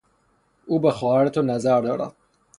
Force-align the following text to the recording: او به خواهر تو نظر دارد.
او 0.65 0.79
به 0.79 0.91
خواهر 0.91 1.27
تو 1.29 1.41
نظر 1.41 1.81
دارد. 1.81 2.11